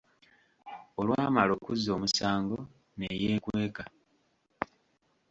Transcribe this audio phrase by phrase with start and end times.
[0.99, 2.59] Olwamala okuzza omusango
[2.97, 3.83] ne yeekweka.